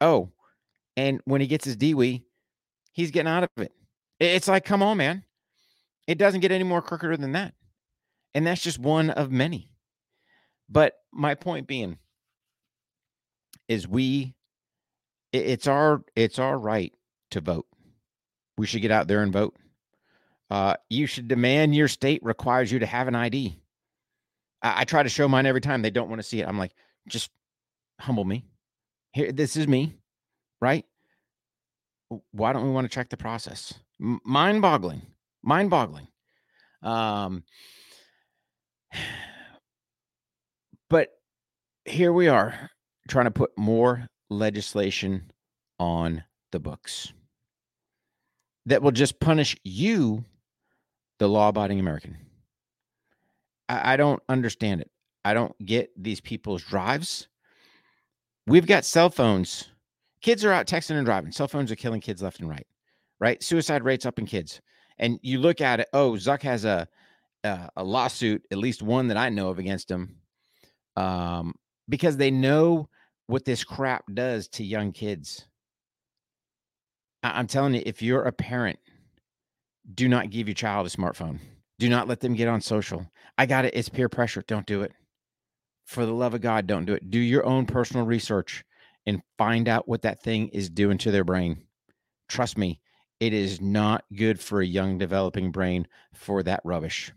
Oh, 0.00 0.30
and 0.96 1.20
when 1.24 1.40
he 1.40 1.46
gets 1.46 1.64
his 1.64 1.76
DWI, 1.76 2.22
he's 2.92 3.10
getting 3.10 3.30
out 3.30 3.44
of 3.44 3.50
it. 3.58 3.72
It's 4.18 4.48
like, 4.48 4.64
come 4.64 4.82
on, 4.82 4.96
man. 4.96 5.24
It 6.06 6.18
doesn't 6.18 6.40
get 6.40 6.52
any 6.52 6.64
more 6.64 6.82
crookeder 6.82 7.18
than 7.18 7.32
that. 7.32 7.54
And 8.34 8.46
that's 8.46 8.62
just 8.62 8.78
one 8.78 9.10
of 9.10 9.30
many. 9.30 9.70
But 10.68 10.94
my 11.12 11.34
point 11.34 11.66
being 11.66 11.98
is 13.68 13.86
we 13.86 14.34
it's 15.32 15.66
our 15.66 16.02
it's 16.16 16.38
our 16.38 16.58
right 16.58 16.92
to 17.30 17.40
vote. 17.40 17.66
We 18.56 18.66
should 18.66 18.82
get 18.82 18.90
out 18.90 19.08
there 19.08 19.22
and 19.22 19.32
vote. 19.32 19.56
Uh, 20.50 20.74
you 20.88 21.06
should 21.06 21.28
demand 21.28 21.74
your 21.74 21.88
state 21.88 22.22
requires 22.22 22.72
you 22.72 22.78
to 22.78 22.86
have 22.86 23.06
an 23.08 23.14
ID. 23.14 23.60
I, 24.62 24.80
I 24.80 24.84
try 24.84 25.02
to 25.02 25.08
show 25.08 25.28
mine 25.28 25.46
every 25.46 25.60
time. 25.60 25.82
They 25.82 25.90
don't 25.90 26.08
want 26.08 26.20
to 26.20 26.26
see 26.26 26.40
it. 26.40 26.48
I'm 26.48 26.58
like, 26.58 26.72
just 27.08 27.30
humble 28.00 28.24
me. 28.24 28.44
Here, 29.12 29.32
this 29.32 29.56
is 29.56 29.68
me, 29.68 29.96
right? 30.60 30.84
Why 32.32 32.52
don't 32.52 32.64
we 32.64 32.70
want 32.70 32.86
to 32.86 32.94
check 32.94 33.10
the 33.10 33.16
process? 33.16 33.74
M- 34.00 34.20
mind 34.24 34.62
boggling, 34.62 35.02
mind 35.42 35.68
boggling. 35.70 36.08
Um, 36.82 37.44
but 40.88 41.10
here 41.84 42.12
we 42.12 42.28
are 42.28 42.70
trying 43.08 43.26
to 43.26 43.30
put 43.30 43.50
more 43.58 44.08
legislation 44.30 45.30
on 45.78 46.24
the 46.52 46.58
books 46.58 47.12
that 48.66 48.82
will 48.82 48.92
just 48.92 49.18
punish 49.20 49.56
you, 49.64 50.24
the 51.18 51.28
law 51.28 51.48
abiding 51.48 51.80
American. 51.80 52.16
I, 53.68 53.94
I 53.94 53.96
don't 53.96 54.22
understand 54.28 54.80
it. 54.82 54.90
I 55.24 55.34
don't 55.34 55.54
get 55.64 55.90
these 55.96 56.20
people's 56.20 56.62
drives. 56.62 57.28
We've 58.46 58.66
got 58.66 58.84
cell 58.84 59.10
phones. 59.10 59.68
Kids 60.20 60.44
are 60.44 60.52
out 60.52 60.66
texting 60.66 60.96
and 60.96 61.04
driving. 61.04 61.32
Cell 61.32 61.48
phones 61.48 61.70
are 61.70 61.76
killing 61.76 62.00
kids 62.00 62.22
left 62.22 62.40
and 62.40 62.48
right, 62.48 62.66
right? 63.20 63.42
Suicide 63.42 63.84
rates 63.84 64.06
up 64.06 64.18
in 64.18 64.26
kids. 64.26 64.60
And 64.98 65.18
you 65.22 65.38
look 65.38 65.60
at 65.60 65.80
it, 65.80 65.88
oh, 65.92 66.12
Zuck 66.12 66.42
has 66.42 66.64
a, 66.64 66.88
a, 67.44 67.70
a 67.76 67.84
lawsuit, 67.84 68.44
at 68.50 68.58
least 68.58 68.82
one 68.82 69.08
that 69.08 69.16
I 69.16 69.28
know 69.28 69.48
of 69.48 69.58
against 69.58 69.90
him, 69.90 70.16
um, 70.96 71.54
because 71.88 72.16
they 72.16 72.30
know 72.30 72.88
what 73.28 73.44
this 73.44 73.62
crap 73.62 74.04
does 74.12 74.48
to 74.48 74.64
young 74.64 74.90
kids. 74.90 75.46
I- 77.22 77.38
I'm 77.38 77.46
telling 77.46 77.74
you, 77.74 77.82
if 77.86 78.02
you're 78.02 78.24
a 78.24 78.32
parent, 78.32 78.78
do 79.94 80.08
not 80.08 80.30
give 80.30 80.48
your 80.48 80.54
child 80.54 80.86
a 80.86 80.90
smartphone. 80.90 81.38
Do 81.78 81.88
not 81.88 82.08
let 82.08 82.20
them 82.20 82.34
get 82.34 82.48
on 82.48 82.60
social. 82.60 83.06
I 83.36 83.46
got 83.46 83.64
it. 83.64 83.74
It's 83.74 83.88
peer 83.88 84.08
pressure. 84.08 84.42
Don't 84.46 84.66
do 84.66 84.82
it. 84.82 84.92
For 85.84 86.04
the 86.04 86.12
love 86.12 86.34
of 86.34 86.40
God, 86.40 86.66
don't 86.66 86.86
do 86.86 86.94
it. 86.94 87.10
Do 87.10 87.18
your 87.18 87.44
own 87.46 87.66
personal 87.66 88.04
research 88.04 88.64
and 89.06 89.22
find 89.36 89.68
out 89.68 89.88
what 89.88 90.02
that 90.02 90.22
thing 90.22 90.48
is 90.48 90.68
doing 90.68 90.98
to 90.98 91.10
their 91.10 91.24
brain. 91.24 91.62
Trust 92.28 92.58
me, 92.58 92.80
it 93.20 93.32
is 93.32 93.60
not 93.60 94.04
good 94.14 94.40
for 94.40 94.60
a 94.60 94.66
young 94.66 94.98
developing 94.98 95.50
brain 95.50 95.86
for 96.12 96.42
that 96.42 96.60
rubbish. 96.64 97.12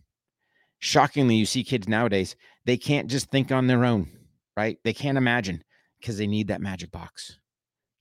Shockingly, 0.80 1.36
you 1.36 1.46
see 1.46 1.64
kids 1.64 1.88
nowadays, 1.88 2.36
they 2.66 2.78
can't 2.78 3.10
just 3.10 3.30
think 3.30 3.52
on 3.52 3.68
their 3.68 3.86
own, 3.86 4.10
right? 4.56 4.78
They 4.84 4.94
can't 4.94 5.18
imagine 5.18 5.64
because 6.02 6.18
they 6.18 6.28
need 6.28 6.48
that 6.48 6.62
magic 6.62 6.92
box. 6.92 7.38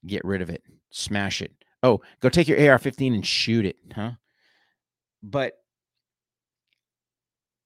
Get 0.07 0.25
rid 0.25 0.43
of 0.43 0.51
it, 0.51 0.63
smash 0.91 1.43
it. 1.43 1.53
Oh, 1.83 2.01
go 2.21 2.29
take 2.29 2.49
your 2.49 2.71
AR 2.71 2.79
15 2.79 3.15
and 3.15 3.27
shoot 3.27 3.65
it, 3.65 3.77
huh? 3.95 4.13
But 5.23 5.55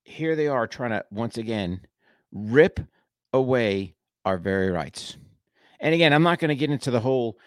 here 0.03 0.37
they 0.37 0.49
are 0.49 0.67
trying 0.67 0.91
to 0.91 1.05
once 1.11 1.39
again 1.39 1.81
rip 2.33 2.81
away 3.33 3.95
our 4.25 4.39
very 4.39 4.71
rights. 4.71 5.17
And 5.81 5.95
again, 5.95 6.13
I'm 6.13 6.23
not 6.23 6.39
going 6.39 6.51
to 6.51 6.55
get 6.55 6.71
into 6.71 6.91
the 6.91 7.01
whole, 7.01 7.39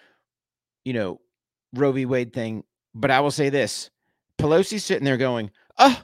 you 0.84 0.94
know, 0.94 1.22
Roe 1.74 1.92
v. 1.92 2.06
Wade 2.06 2.34
thing, 2.34 2.64
but 2.94 3.12
I 3.12 3.20
will 3.20 3.32
say 3.32 3.50
this 3.50 3.90
Pelosi's 4.38 4.86
sitting 4.86 5.06
there 5.06 5.18
going, 5.18 5.52
oh, 5.78 6.02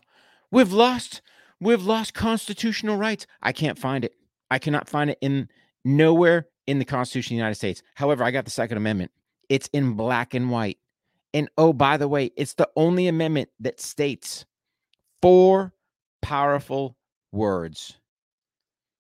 we've 0.52 0.72
lost, 0.72 1.22
we've 1.60 1.84
lost 1.84 2.14
constitutional 2.14 2.98
rights. 2.98 3.26
I 3.42 3.52
can't 3.52 3.80
find 3.80 4.04
it. 4.04 4.14
I 4.52 4.60
cannot 4.60 4.90
find 4.90 5.10
it 5.10 5.18
in 5.22 5.50
nowhere 5.86 6.48
in 6.68 6.80
the 6.80 6.86
Constitution 6.86 7.34
of 7.34 7.38
the 7.38 7.42
United 7.42 7.56
States. 7.56 7.84
However, 7.96 8.24
I 8.24 8.32
got 8.32 8.46
the 8.46 8.52
Second 8.52 8.78
Amendment. 8.78 9.12
It's 9.50 9.70
in 9.74 9.94
black 9.94 10.34
and 10.34 10.50
white. 10.50 10.78
And 11.34 11.50
oh, 11.58 11.74
by 11.74 11.98
the 11.98 12.08
way, 12.08 12.32
it's 12.36 12.54
the 12.54 12.70
only 12.76 13.08
amendment 13.08 13.50
that 13.60 13.80
states 13.80 14.46
four 15.22 15.74
powerful 16.22 16.96
words 17.32 17.98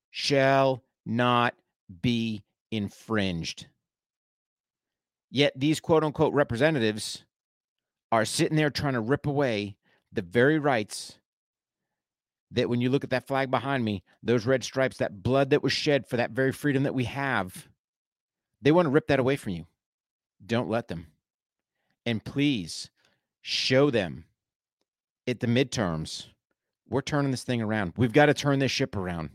shall 0.10 0.84
not 1.06 1.54
be 2.02 2.44
infringed. 2.72 3.68
Yet 5.30 5.54
these 5.56 5.80
quote 5.80 6.04
unquote 6.04 6.34
representatives 6.34 7.24
are 8.12 8.26
sitting 8.26 8.58
there 8.58 8.70
trying 8.70 8.94
to 8.94 9.00
rip 9.00 9.26
away 9.26 9.76
the 10.12 10.22
very 10.22 10.60
rights 10.60 11.18
that 12.54 12.70
when 12.70 12.82
you 12.82 12.90
look 12.90 13.04
at 13.04 13.10
that 13.10 13.28
flag 13.28 13.52
behind 13.52 13.84
me, 13.84 14.04
those 14.22 14.46
red 14.46 14.64
stripes, 14.64 14.98
that 14.98 15.22
blood 15.24 15.50
that 15.50 15.64
was 15.64 15.74
shed 15.74 16.08
for 16.08 16.18
that 16.18 16.32
very 16.32 16.52
freedom 16.52 16.84
that 16.84 16.96
we 16.96 17.04
have, 17.06 17.68
they 18.62 18.72
want 18.72 18.86
to 18.86 18.92
rip 18.92 19.08
that 19.08 19.20
away 19.20 19.36
from 19.36 19.54
you. 19.54 19.66
Don't 20.46 20.70
let 20.70 20.88
them. 20.88 21.08
And 22.06 22.24
please 22.24 22.90
show 23.42 23.90
them 23.90 24.26
at 25.28 25.40
the 25.40 25.48
midterms, 25.48 26.28
we're 26.90 27.02
turning 27.02 27.32
this 27.32 27.44
thing 27.44 27.62
around. 27.62 27.94
We've 27.98 28.14
got 28.14 28.28
to 28.28 28.34
turn 28.34 28.60
this 28.60 28.72
ship 28.72 28.96
around 28.96 29.30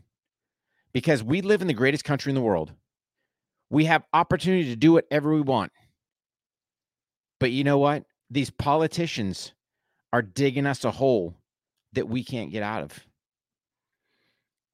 because 0.93 1.23
we 1.23 1.41
live 1.41 1.61
in 1.61 1.67
the 1.67 1.73
greatest 1.73 2.03
country 2.03 2.29
in 2.29 2.35
the 2.35 2.41
world. 2.41 2.73
We 3.69 3.85
have 3.85 4.03
opportunity 4.13 4.69
to 4.69 4.75
do 4.75 4.93
whatever 4.93 5.33
we 5.33 5.41
want. 5.41 5.71
But 7.39 7.51
you 7.51 7.63
know 7.63 7.77
what? 7.77 8.05
These 8.29 8.49
politicians 8.49 9.53
are 10.13 10.21
digging 10.21 10.65
us 10.65 10.85
a 10.85 10.91
hole 10.91 11.35
that 11.93 12.07
we 12.07 12.23
can't 12.23 12.51
get 12.51 12.63
out 12.63 12.83
of. 12.83 12.99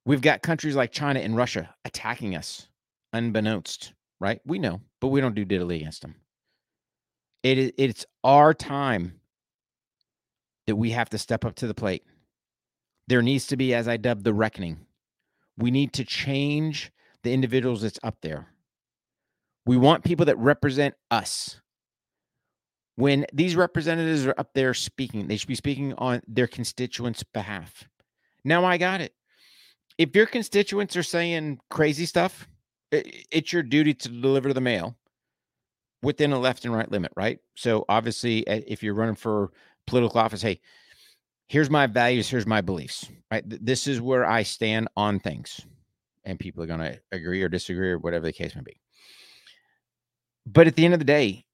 We've 0.06 0.22
got 0.22 0.44
countries 0.44 0.76
like 0.76 0.92
China 0.92 1.20
and 1.20 1.36
Russia 1.36 1.74
attacking 1.84 2.36
us 2.36 2.68
unbeknownst, 3.12 3.94
right? 4.20 4.40
We 4.46 4.60
know, 4.60 4.82
but 5.02 5.08
we 5.08 5.20
don't 5.20 5.36
do 5.36 5.46
diddly 5.46 5.78
against 5.78 6.04
them. 6.04 6.16
It 7.42 7.58
is 7.58 7.72
it's 7.78 8.06
our 8.24 8.54
time 8.54 9.20
that 10.68 10.76
we 10.76 10.92
have 10.92 11.10
to 11.10 11.18
step 11.18 11.44
up 11.44 11.56
to 11.56 11.68
the 11.68 11.74
plate. 11.74 12.04
There 13.08 13.22
needs 13.22 13.48
to 13.48 13.58
be, 13.58 13.74
as 13.74 13.88
I 13.88 13.98
dubbed, 13.98 14.24
the 14.24 14.34
reckoning. 14.34 14.86
We 15.58 15.72
need 15.72 15.94
to 15.94 16.04
change 16.04 16.92
the 17.24 17.34
individuals 17.34 17.82
that's 17.82 18.00
up 18.04 18.18
there. 18.22 18.48
We 19.66 19.78
want 19.78 20.04
people 20.04 20.26
that 20.26 20.38
represent 20.38 20.96
us. 21.10 21.62
When 22.96 23.26
these 23.34 23.56
representatives 23.56 24.26
are 24.26 24.36
up 24.38 24.54
there 24.54 24.74
speaking, 24.74 25.28
they 25.28 25.38
should 25.38 25.48
be 25.48 25.56
speaking 25.56 25.94
on 25.96 26.22
their 26.28 26.48
constituents' 26.48 27.24
behalf. 27.24 27.88
Now 28.44 28.64
I 28.66 28.78
got 28.78 29.02
it 29.02 29.14
if 29.98 30.16
your 30.16 30.26
constituents 30.26 30.96
are 30.96 31.04
saying 31.04 31.60
crazy 31.70 32.06
stuff, 32.06 32.48
it's 32.92 33.52
your 33.52 33.64
duty 33.64 33.94
to 33.94 34.10
deliver 34.10 34.54
the 34.54 34.62
mail 34.62 34.96
within 36.02 36.32
a 36.32 36.40
left 36.40 36.66
and 36.66 36.74
right 36.74 36.92
limit, 36.92 37.12
right? 37.16 37.40
So 37.56 37.86
obviously, 37.90 38.40
if 38.42 38.84
you're 38.84 38.94
running 38.94 39.16
for 39.16 39.52
political 39.88 40.20
office, 40.20 40.42
hey, 40.42 40.62
here's 41.48 41.70
my 41.70 41.88
values, 41.88 42.30
here's 42.30 42.46
my 42.46 42.62
beliefs, 42.62 43.10
right? 43.32 43.44
This 43.46 43.88
is 43.88 44.02
where 44.02 44.26
I 44.26 44.44
stand 44.44 44.88
on 44.96 45.20
things, 45.20 45.62
and 46.24 46.40
people 46.40 46.64
are 46.64 46.68
going 46.68 46.80
to 46.80 47.00
agree 47.12 47.42
or 47.42 47.50
disagree 47.50 47.92
or 47.92 47.98
whatever 47.98 48.26
the 48.26 48.34
case 48.34 48.56
may 48.56 48.62
be. 48.62 48.80
But 50.46 50.68
at 50.68 50.76
the 50.76 50.86
end 50.86 50.94
of 50.94 51.00
the 51.00 51.06
day, 51.06 51.46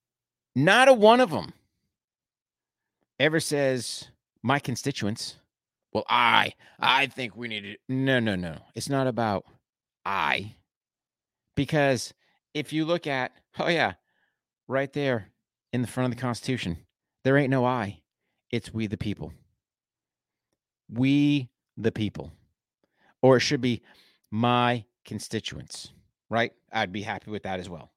not 0.55 0.89
a 0.89 0.93
one 0.93 1.21
of 1.21 1.29
them 1.29 1.53
ever 3.19 3.39
says 3.39 4.09
my 4.43 4.59
constituents 4.59 5.37
well, 5.93 6.05
I, 6.07 6.53
I 6.79 7.07
think 7.07 7.35
we 7.35 7.47
need 7.47 7.61
to. 7.61 7.75
No, 7.89 8.19
no, 8.19 8.35
no. 8.35 8.57
It's 8.75 8.89
not 8.89 9.07
about 9.07 9.45
I. 10.05 10.55
Because 11.55 12.13
if 12.53 12.71
you 12.71 12.85
look 12.85 13.07
at, 13.07 13.31
oh, 13.59 13.67
yeah, 13.67 13.93
right 14.67 14.91
there 14.93 15.29
in 15.73 15.81
the 15.81 15.87
front 15.87 16.11
of 16.11 16.17
the 16.17 16.21
Constitution, 16.21 16.77
there 17.23 17.37
ain't 17.37 17.51
no 17.51 17.65
I. 17.65 18.01
It's 18.51 18.73
we 18.73 18.87
the 18.87 18.97
people. 18.97 19.33
We 20.89 21.49
the 21.77 21.91
people. 21.91 22.31
Or 23.21 23.37
it 23.37 23.41
should 23.41 23.61
be 23.61 23.81
my 24.31 24.85
constituents, 25.05 25.91
right? 26.29 26.53
I'd 26.71 26.91
be 26.91 27.01
happy 27.01 27.31
with 27.31 27.43
that 27.43 27.59
as 27.59 27.69
well. 27.69 27.91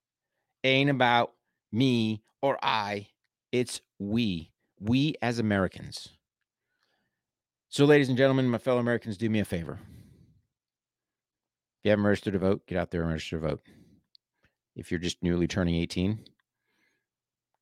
ain't 0.62 0.90
about 0.90 1.32
me 1.72 2.22
or 2.42 2.58
I, 2.62 3.08
it's 3.52 3.80
we, 3.98 4.50
we 4.80 5.14
as 5.22 5.38
Americans. 5.38 6.10
So, 7.74 7.84
ladies 7.86 8.08
and 8.08 8.16
gentlemen, 8.16 8.48
my 8.48 8.58
fellow 8.58 8.78
Americans, 8.78 9.16
do 9.16 9.28
me 9.28 9.40
a 9.40 9.44
favor. 9.44 9.80
If 11.80 11.80
you 11.82 11.90
haven't 11.90 12.04
registered 12.04 12.34
to 12.34 12.38
vote, 12.38 12.64
get 12.68 12.78
out 12.78 12.92
there 12.92 13.00
and 13.00 13.10
register 13.10 13.40
to 13.40 13.48
vote. 13.48 13.62
If 14.76 14.92
you're 14.92 15.00
just 15.00 15.20
newly 15.24 15.48
turning 15.48 15.74
18, 15.74 16.20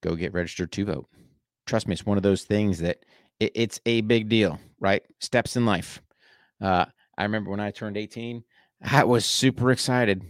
go 0.02 0.14
get 0.14 0.34
registered 0.34 0.70
to 0.70 0.84
vote. 0.84 1.08
Trust 1.64 1.88
me, 1.88 1.94
it's 1.94 2.04
one 2.04 2.18
of 2.18 2.22
those 2.22 2.42
things 2.42 2.80
that 2.80 3.06
it, 3.40 3.52
it's 3.54 3.80
a 3.86 4.02
big 4.02 4.28
deal, 4.28 4.60
right? 4.80 5.02
Steps 5.18 5.56
in 5.56 5.64
life. 5.64 6.02
Uh, 6.60 6.84
I 7.16 7.22
remember 7.22 7.50
when 7.50 7.60
I 7.60 7.70
turned 7.70 7.96
18, 7.96 8.44
I 8.82 9.04
was 9.04 9.24
super 9.24 9.72
excited 9.72 10.22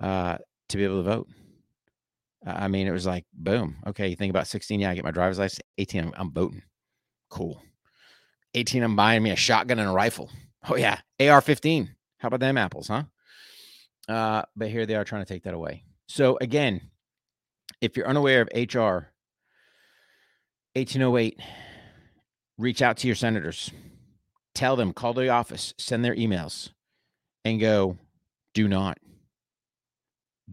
uh, 0.00 0.38
to 0.68 0.76
be 0.76 0.84
able 0.84 1.02
to 1.02 1.10
vote. 1.10 1.28
I 2.46 2.68
mean, 2.68 2.86
it 2.86 2.92
was 2.92 3.06
like, 3.06 3.24
boom. 3.34 3.74
Okay, 3.88 4.06
you 4.06 4.14
think 4.14 4.30
about 4.30 4.46
16, 4.46 4.78
yeah, 4.78 4.90
I 4.92 4.94
get 4.94 5.02
my 5.02 5.10
driver's 5.10 5.40
license. 5.40 5.62
18, 5.78 6.00
I'm, 6.00 6.12
I'm 6.16 6.32
voting. 6.32 6.62
Cool. 7.28 7.60
18, 8.54 8.82
I'm 8.82 8.96
buying 8.96 9.22
me 9.22 9.30
a 9.30 9.36
shotgun 9.36 9.78
and 9.78 9.88
a 9.88 9.92
rifle. 9.92 10.30
Oh, 10.68 10.76
yeah. 10.76 11.00
AR 11.20 11.40
15. 11.40 11.94
How 12.18 12.28
about 12.28 12.40
them 12.40 12.56
apples, 12.56 12.88
huh? 12.88 13.04
Uh, 14.08 14.42
but 14.56 14.70
here 14.70 14.86
they 14.86 14.94
are 14.94 15.04
trying 15.04 15.24
to 15.24 15.28
take 15.32 15.44
that 15.44 15.54
away. 15.54 15.84
So, 16.08 16.38
again, 16.40 16.80
if 17.80 17.96
you're 17.96 18.08
unaware 18.08 18.42
of 18.42 18.48
HR 18.54 19.10
1808, 20.74 21.38
reach 22.58 22.82
out 22.82 22.96
to 22.98 23.06
your 23.06 23.16
senators. 23.16 23.70
Tell 24.54 24.76
them, 24.76 24.92
call 24.92 25.14
the 25.14 25.28
office, 25.28 25.74
send 25.78 26.04
their 26.04 26.14
emails, 26.14 26.70
and 27.44 27.60
go, 27.60 27.98
do 28.54 28.68
not, 28.68 28.98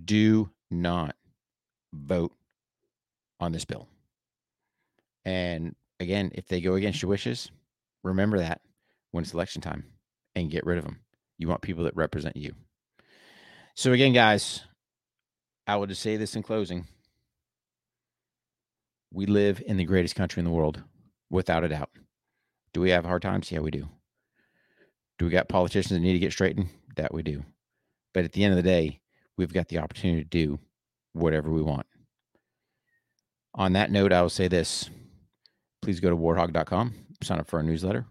do 0.04 0.50
not 0.70 1.16
vote 1.94 2.34
on 3.40 3.52
this 3.52 3.66
bill. 3.66 3.88
And 5.24 5.76
again, 6.00 6.32
if 6.34 6.48
they 6.48 6.62
go 6.62 6.76
against 6.76 7.02
your 7.02 7.10
wishes, 7.10 7.52
remember 8.04 8.40
that 8.40 8.62
when 9.12 9.24
it's 9.24 9.34
election 9.34 9.62
time 9.62 9.86
and 10.36 10.52
get 10.52 10.66
rid 10.66 10.78
of 10.78 10.84
them. 10.84 11.00
You 11.38 11.48
want 11.48 11.62
people 11.62 11.84
that 11.86 11.96
represent 11.96 12.38
you. 12.38 12.54
So, 13.76 13.94
again, 13.94 14.14
guys, 14.14 14.62
I 15.68 15.76
will 15.76 15.88
just 15.88 16.02
say 16.02 16.18
this 16.18 16.36
in 16.36 16.44
closing. 16.44 16.86
We 19.14 19.26
live 19.26 19.62
in 19.66 19.78
the 19.78 19.86
greatest 19.86 20.16
country 20.16 20.40
in 20.40 20.46
the 20.46 20.52
world, 20.52 20.84
without 21.30 21.64
a 21.64 21.70
doubt. 21.70 21.90
Do 22.74 22.82
we 22.82 22.92
have 22.92 23.06
hard 23.06 23.22
times? 23.22 23.52
Yeah, 23.52 23.60
we 23.60 23.72
do. 23.72 23.90
Do 25.18 25.26
we 25.26 25.32
got 25.32 25.50
politicians 25.50 25.92
that 25.92 26.00
need 26.00 26.14
to 26.14 26.20
get 26.20 26.32
straightened? 26.32 26.70
That 26.96 27.14
we 27.14 27.24
do. 27.24 27.44
But 28.14 28.26
at 28.26 28.34
the 28.34 28.44
end 28.44 28.54
of 28.54 28.58
the 28.58 28.70
day, 28.70 29.02
we've 29.38 29.54
got 29.54 29.68
the 29.68 29.80
opportunity 29.80 30.24
to 30.24 30.30
do 30.30 30.60
whatever 31.14 31.50
we 31.50 31.62
want. 31.62 31.86
On 33.56 33.74
that 33.74 33.92
note, 33.92 34.14
I 34.14 34.22
will 34.22 34.30
say 34.30 34.48
this 34.48 34.90
please 35.82 36.00
go 36.00 36.10
to 36.10 36.16
warhog.com, 36.16 36.94
sign 37.24 37.40
up 37.40 37.50
for 37.50 37.58
our 37.58 37.64
newsletter, 37.64 38.06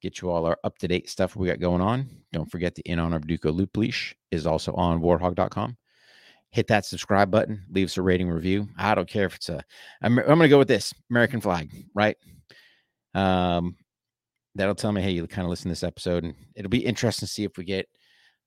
get 0.00 0.20
you 0.20 0.30
all 0.30 0.46
our 0.46 0.58
up 0.64 0.78
to 0.78 0.88
date 0.88 1.08
stuff 1.08 1.36
we 1.36 1.48
got 1.48 1.60
going 1.60 1.80
on. 1.80 2.08
Don't 2.32 2.50
forget 2.50 2.74
the 2.74 2.82
In 2.82 2.98
Honor 2.98 3.16
of 3.16 3.26
Duco 3.26 3.52
Loop 3.52 3.76
Leash 3.76 4.14
is 4.30 4.46
also 4.46 4.72
on 4.74 5.00
warhog.com. 5.00 5.76
Hit 6.50 6.66
that 6.68 6.86
subscribe 6.86 7.30
button, 7.30 7.64
leave 7.70 7.86
us 7.86 7.96
a 7.98 8.02
rating 8.02 8.30
review. 8.30 8.68
I 8.78 8.94
don't 8.94 9.08
care 9.08 9.26
if 9.26 9.34
it's 9.34 9.48
a, 9.48 9.62
I'm, 10.02 10.18
I'm 10.18 10.26
going 10.26 10.40
to 10.40 10.48
go 10.48 10.58
with 10.58 10.68
this 10.68 10.94
American 11.10 11.40
flag, 11.40 11.70
right? 11.94 12.16
Um, 13.14 13.76
that'll 14.54 14.74
tell 14.74 14.92
me, 14.92 15.02
hey, 15.02 15.10
you 15.10 15.26
kind 15.26 15.44
of 15.44 15.50
listen 15.50 15.64
to 15.64 15.72
this 15.72 15.82
episode, 15.82 16.24
and 16.24 16.34
it'll 16.54 16.70
be 16.70 16.84
interesting 16.84 17.26
to 17.26 17.32
see 17.32 17.44
if 17.44 17.56
we 17.58 17.64
get 17.64 17.86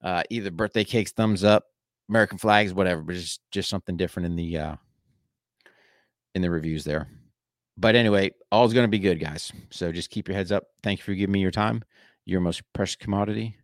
uh, 0.03 0.23
either 0.29 0.49
birthday 0.49 0.83
cakes, 0.83 1.11
thumbs 1.11 1.43
up, 1.43 1.65
American 2.09 2.37
flags, 2.37 2.73
whatever, 2.73 3.01
but 3.01 3.15
just 3.15 3.41
just 3.51 3.69
something 3.69 3.97
different 3.97 4.25
in 4.25 4.35
the 4.35 4.57
uh, 4.57 4.75
in 6.35 6.41
the 6.41 6.49
reviews 6.49 6.83
there. 6.83 7.07
But 7.81 7.95
anyway, 7.95 8.31
all's 8.51 8.73
going 8.73 8.83
to 8.83 8.91
be 8.91 8.99
good, 8.99 9.19
guys. 9.19 9.51
So 9.71 9.91
just 9.91 10.11
keep 10.11 10.27
your 10.27 10.37
heads 10.37 10.51
up. 10.51 10.65
Thank 10.83 10.99
you 10.99 11.03
for 11.03 11.15
giving 11.15 11.33
me 11.33 11.39
your 11.39 11.49
time, 11.49 11.83
your 12.25 12.39
most 12.39 12.61
precious 12.73 12.95
commodity. 12.95 13.57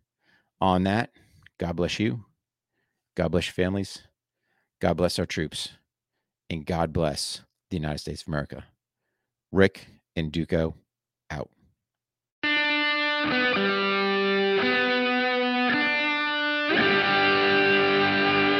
On 0.60 0.82
that, 0.82 1.10
God 1.60 1.76
bless 1.76 2.00
you. 2.00 2.24
God 3.16 3.28
bless 3.28 3.46
your 3.46 3.52
families. 3.52 4.02
God 4.80 4.96
bless 4.96 5.20
our 5.20 5.26
troops. 5.26 5.70
And 6.50 6.66
God 6.66 6.92
bless 6.92 7.42
the 7.70 7.76
United 7.76 7.98
States 7.98 8.22
of 8.22 8.28
America. 8.28 8.64
Rick 9.52 9.86
and 10.16 10.32
Duco 10.32 10.74
out. 11.30 11.50